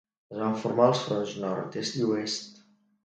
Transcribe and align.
Es 0.35 0.37
van 0.43 0.55
formar 0.61 0.87
els 0.93 1.03
fronts 1.09 1.35
nord, 1.43 1.77
est 1.83 2.01
i 2.01 2.05
oest. 2.09 2.61